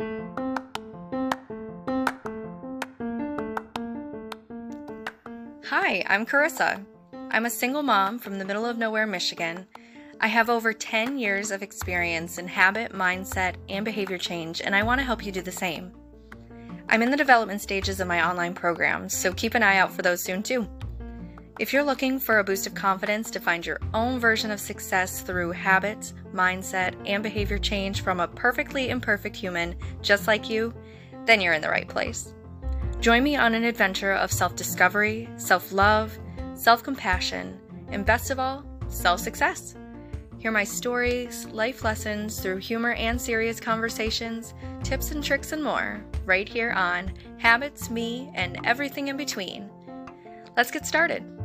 [0.00, 0.06] Hi,
[6.06, 6.84] I'm Charissa.
[7.32, 9.66] I'm a single mom from the middle of nowhere, Michigan.
[10.20, 14.84] I have over 10 years of experience in habit, mindset, and behavior change, and I
[14.84, 15.90] want to help you do the same.
[16.88, 20.02] I'm in the development stages of my online programs, so keep an eye out for
[20.02, 20.68] those soon too.
[21.58, 25.22] If you're looking for a boost of confidence to find your own version of success
[25.22, 30.72] through habits, mindset, and behavior change from a perfectly imperfect human just like you,
[31.26, 32.32] then you're in the right place.
[33.00, 36.16] Join me on an adventure of self discovery, self love,
[36.54, 37.58] self compassion,
[37.90, 39.74] and best of all, self success.
[40.38, 44.54] Hear my stories, life lessons through humor and serious conversations,
[44.84, 49.68] tips and tricks, and more right here on Habits, Me, and Everything in Between.
[50.56, 51.37] Let's get started.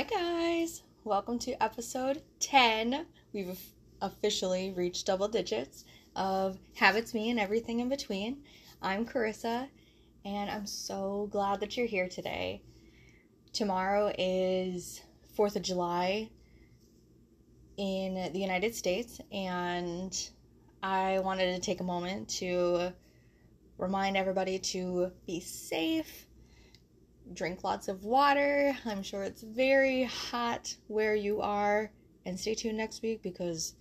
[0.00, 0.82] Hi, guys.
[1.04, 3.04] Welcome to episode 10.
[3.34, 3.60] We've
[4.00, 5.84] officially reached double digits
[6.16, 8.38] of Habits, Me, and Everything in Between.
[8.80, 9.68] I'm Charissa,
[10.24, 12.62] and I'm so glad that you're here today.
[13.52, 15.02] Tomorrow is
[15.36, 16.30] 4th of July
[17.76, 20.30] in the United States, and
[20.82, 22.94] I wanted to take a moment to
[23.76, 26.26] remind everybody to be safe,
[27.34, 28.76] drink lots of water.
[28.86, 31.90] I'm sure it's very hot where you are,
[32.26, 33.74] and stay tuned next week because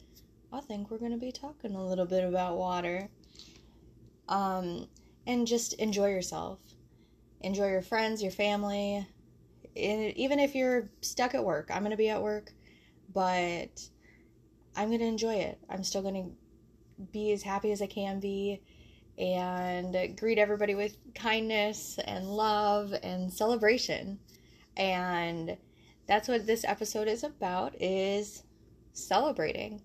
[0.52, 3.10] I think we're going to be talking a little bit about water.
[4.28, 4.88] Um,
[5.26, 6.60] and just enjoy yourself.
[7.42, 9.08] Enjoy your friends, your family.
[9.76, 12.52] Even if you're stuck at work, I'm going to be at work,
[13.14, 13.82] but
[14.76, 15.60] I'm going to enjoy it.
[15.70, 18.62] I'm still going to be as happy as I can be
[19.20, 24.18] and greet everybody with kindness and love and celebration.
[24.78, 25.58] And
[26.08, 28.44] that's what this episode is about is
[28.94, 29.82] celebrating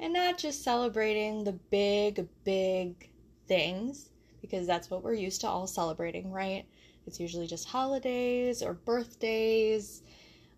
[0.00, 3.10] and not just celebrating the big, big
[3.48, 6.64] things, because that's what we're used to all celebrating, right?
[7.06, 10.02] It's usually just holidays or birthdays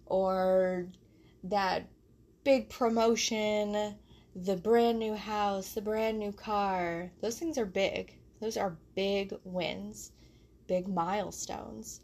[0.07, 0.87] or
[1.45, 1.89] that
[2.45, 3.95] big promotion,
[4.35, 7.11] the brand new house, the brand new car.
[7.21, 8.17] Those things are big.
[8.41, 10.13] Those are big wins,
[10.67, 12.01] big milestones.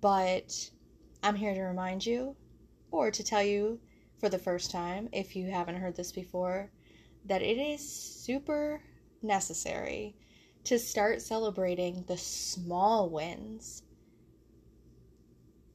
[0.00, 0.70] But
[1.22, 2.36] I'm here to remind you
[2.90, 3.80] or to tell you
[4.18, 6.70] for the first time, if you haven't heard this before,
[7.26, 8.80] that it is super
[9.22, 10.16] necessary
[10.64, 13.82] to start celebrating the small wins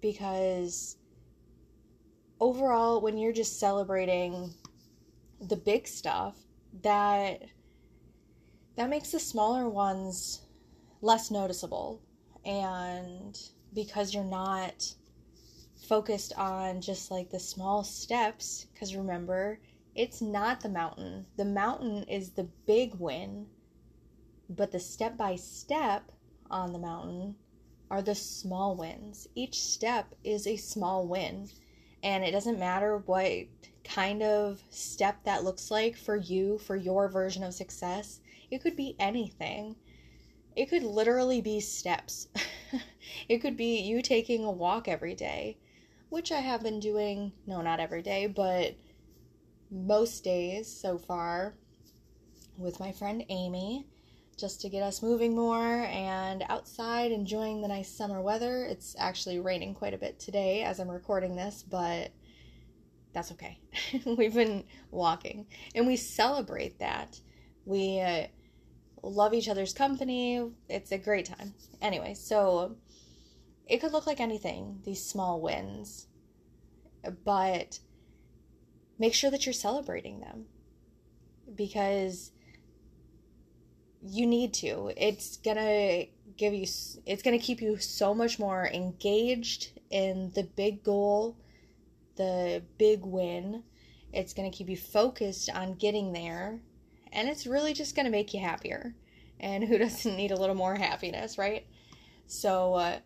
[0.01, 0.97] because
[2.39, 4.53] overall when you're just celebrating
[5.41, 6.35] the big stuff
[6.83, 7.41] that
[8.75, 10.41] that makes the smaller ones
[11.01, 12.01] less noticeable
[12.45, 13.37] and
[13.73, 14.93] because you're not
[15.87, 19.59] focused on just like the small steps because remember,
[19.95, 21.25] it's not the mountain.
[21.37, 23.47] The mountain is the big win,
[24.49, 26.11] but the step by step
[26.49, 27.35] on the mountain
[27.89, 29.27] are the small wins.
[29.35, 31.49] Each step is a small win,
[32.03, 33.27] and it doesn't matter what
[33.83, 38.19] kind of step that looks like for you, for your version of success.
[38.49, 39.75] It could be anything.
[40.55, 42.27] It could literally be steps.
[43.29, 45.57] it could be you taking a walk every day
[46.11, 48.75] which I have been doing, no, not every day, but
[49.71, 51.55] most days so far
[52.57, 53.87] with my friend Amy
[54.37, 58.65] just to get us moving more and outside enjoying the nice summer weather.
[58.65, 62.11] It's actually raining quite a bit today as I'm recording this, but
[63.13, 63.59] that's okay.
[64.05, 67.19] We've been walking and we celebrate that.
[67.65, 68.27] We uh,
[69.03, 70.51] love each other's company.
[70.69, 71.53] It's a great time.
[71.81, 72.75] Anyway, so
[73.67, 76.07] it could look like anything, these small wins,
[77.23, 77.79] but
[78.99, 80.45] make sure that you're celebrating them
[81.55, 82.31] because
[84.01, 84.91] you need to.
[84.97, 86.05] It's gonna
[86.37, 86.65] give you,
[87.05, 91.37] it's gonna keep you so much more engaged in the big goal,
[92.15, 93.63] the big win.
[94.13, 96.59] It's gonna keep you focused on getting there,
[97.11, 98.95] and it's really just gonna make you happier.
[99.39, 101.65] And who doesn't need a little more happiness, right?
[102.27, 102.99] So, uh,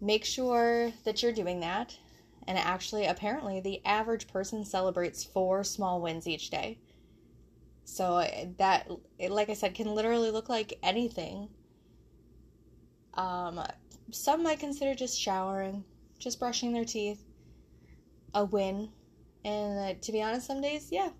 [0.00, 1.98] Make sure that you're doing that.
[2.48, 6.78] And actually, apparently, the average person celebrates four small wins each day.
[7.84, 8.90] So uh, that,
[9.28, 11.48] like I said, can literally look like anything.
[13.14, 13.60] Um,
[14.10, 15.84] some might consider just showering,
[16.18, 17.22] just brushing their teeth,
[18.34, 18.90] a win.
[19.44, 21.10] And uh, to be honest, some days, yeah,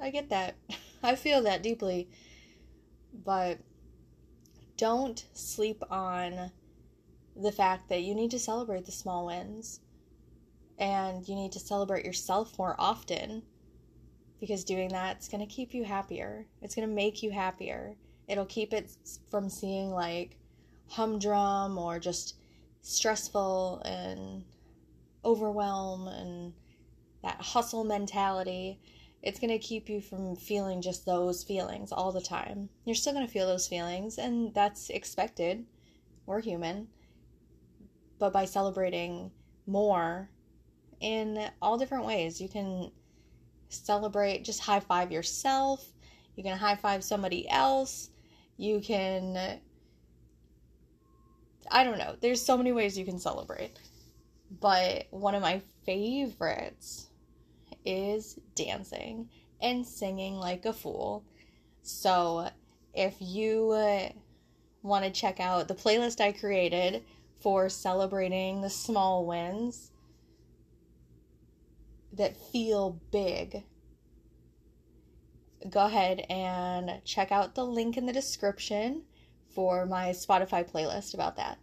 [0.00, 0.56] I get that.
[1.02, 2.08] I feel that deeply.
[3.24, 3.58] But
[4.76, 6.50] don't sleep on
[7.36, 9.80] the fact that you need to celebrate the small wins.
[10.78, 13.42] And you need to celebrate yourself more often
[14.40, 16.46] because doing that's going to keep you happier.
[16.62, 17.94] It's going to make you happier.
[18.26, 18.90] It'll keep it
[19.30, 20.36] from seeing like
[20.88, 22.34] humdrum or just
[22.80, 24.42] stressful and
[25.24, 26.52] overwhelm and
[27.22, 28.80] that hustle mentality.
[29.22, 32.68] It's going to keep you from feeling just those feelings all the time.
[32.84, 35.64] You're still going to feel those feelings, and that's expected.
[36.26, 36.88] We're human.
[38.18, 39.30] But by celebrating
[39.66, 40.28] more
[41.00, 42.90] in all different ways, you can
[43.68, 45.86] celebrate, just high five yourself.
[46.36, 48.10] You can high five somebody else.
[48.56, 49.60] You can,
[51.70, 53.78] I don't know, there's so many ways you can celebrate.
[54.60, 57.08] But one of my favorites
[57.84, 59.28] is dancing
[59.60, 61.24] and singing like a fool.
[61.82, 62.48] So
[62.94, 64.08] if you uh,
[64.82, 67.02] want to check out the playlist I created
[67.40, 69.90] for celebrating the small wins
[72.12, 73.64] that feel big,
[75.70, 79.02] go ahead and check out the link in the description
[79.54, 81.58] for my Spotify playlist about that.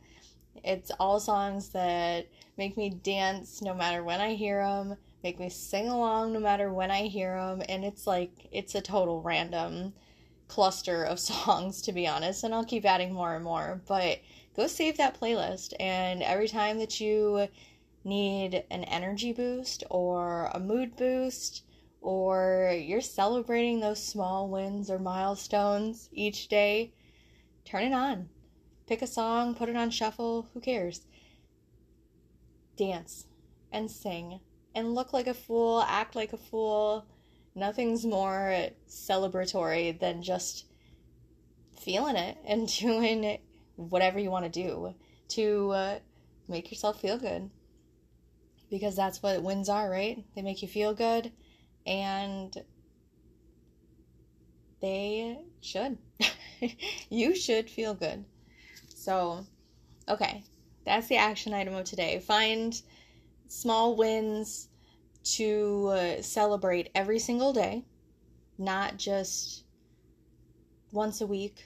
[0.64, 2.28] It's all songs that
[2.60, 6.74] make me dance no matter when I hear them, make me sing along no matter
[6.74, 9.94] when I hear them, and it's like it's a total random
[10.50, 14.20] cluster of songs to be honest, and I'll keep adding more and more, but
[14.58, 17.48] go save that playlist and every time that you
[18.04, 21.64] need an energy boost or a mood boost
[22.02, 26.92] or you're celebrating those small wins or milestones each day,
[27.64, 28.28] turn it on.
[28.86, 31.06] Pick a song, put it on shuffle, who cares?
[32.80, 33.26] Dance
[33.74, 34.40] and sing
[34.74, 37.06] and look like a fool, act like a fool.
[37.54, 40.66] Nothing's more celebratory than just
[41.78, 43.40] feeling it and doing
[43.76, 44.96] whatever you want to do
[45.30, 46.00] to uh,
[46.48, 47.50] make yourself feel good.
[48.70, 50.24] Because that's what wins are, right?
[50.36, 51.34] They make you feel good
[51.86, 52.56] and
[54.82, 55.98] they should.
[57.10, 58.24] you should feel good.
[58.96, 59.46] So,
[60.08, 60.44] okay,
[60.86, 62.20] that's the action item of today.
[62.20, 62.80] Find
[63.48, 64.70] small wins
[65.24, 67.86] to uh, celebrate every single day,
[68.58, 69.64] not just
[70.92, 71.66] once a week.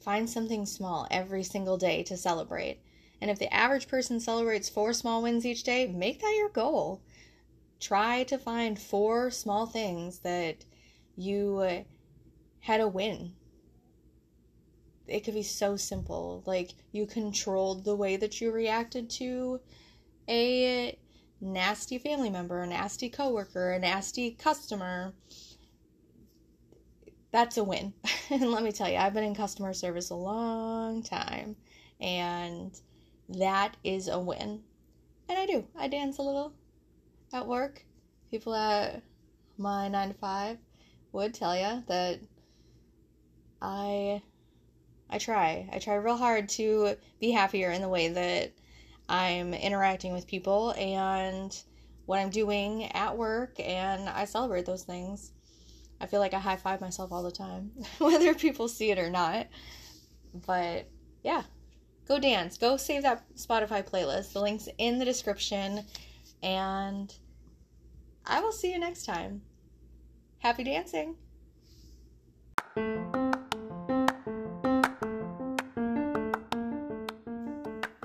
[0.00, 2.80] Find something small every single day to celebrate.
[3.20, 7.02] And if the average person celebrates four small wins each day, make that your goal.
[7.78, 10.64] Try to find four small things that
[11.16, 11.82] you uh,
[12.60, 13.34] had a win.
[15.10, 16.42] It could be so simple.
[16.46, 19.60] Like you controlled the way that you reacted to
[20.28, 20.98] a
[21.40, 25.14] nasty family member, a nasty coworker, a nasty customer,
[27.32, 27.92] that's a win.
[28.30, 31.56] and let me tell you, I've been in customer service a long time,
[32.00, 32.78] and
[33.28, 34.62] that is a win.
[35.28, 35.64] And I do.
[35.76, 36.52] I dance a little
[37.32, 37.84] at work.
[38.30, 39.02] People at
[39.58, 40.58] my 9 to 5
[41.12, 42.20] would tell you that
[43.62, 44.22] I
[45.10, 45.68] I try.
[45.72, 48.52] I try real hard to be happier in the way that
[49.08, 51.56] I'm interacting with people and
[52.06, 55.32] what I'm doing at work, and I celebrate those things.
[56.00, 59.10] I feel like I high five myself all the time, whether people see it or
[59.10, 59.48] not.
[60.46, 60.88] But
[61.22, 61.42] yeah,
[62.06, 62.56] go dance.
[62.56, 64.32] Go save that Spotify playlist.
[64.32, 65.84] The link's in the description.
[66.42, 67.14] And
[68.24, 69.42] I will see you next time.
[70.38, 71.16] Happy dancing!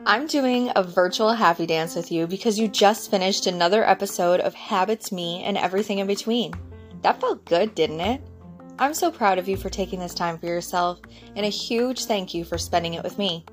[0.08, 4.54] I'm doing a virtual happy dance with you because you just finished another episode of
[4.54, 6.54] Habits Me and Everything in Between.
[7.02, 8.22] That felt good, didn't it?
[8.78, 11.00] I'm so proud of you for taking this time for yourself,
[11.36, 13.46] and a huge thank you for spending it with me.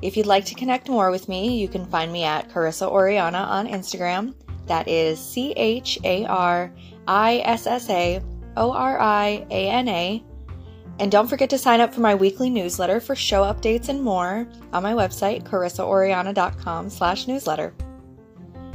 [0.00, 3.40] If you'd like to connect more with me, you can find me at Charissa Oriana
[3.40, 4.32] on Instagram.
[4.68, 6.72] That is C H A R
[7.08, 8.22] I S S A
[8.56, 10.24] O R I A N A.
[11.00, 14.46] And don't forget to sign up for my weekly newsletter for show updates and more
[14.74, 17.74] on my website, charissaoriana.com slash newsletter.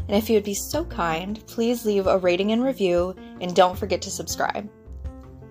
[0.08, 3.78] And if you would be so kind, please leave a rating and review, and don't
[3.78, 4.68] forget to subscribe.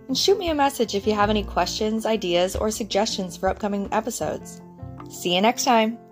[0.08, 3.88] And shoot me a message if you have any questions, ideas, or suggestions for upcoming
[3.92, 4.60] episodes.
[5.08, 6.03] See you next time!